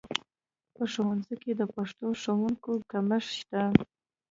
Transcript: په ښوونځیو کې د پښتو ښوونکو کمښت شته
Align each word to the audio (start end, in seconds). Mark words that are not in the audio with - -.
په 0.75 0.83
ښوونځیو 0.91 1.37
کې 1.43 1.51
د 1.55 1.61
پښتو 1.75 2.05
ښوونکو 2.21 2.71
کمښت 2.91 3.31
شته 3.39 3.61